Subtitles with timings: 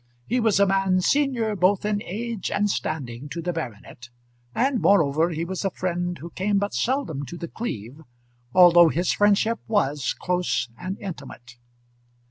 [0.25, 4.09] He was a man senior both in age and standing to the baronet;
[4.55, 8.01] and, moreover, he was a friend who came but seldom to The Cleeve,
[8.51, 11.57] although his friendship was close and intimate.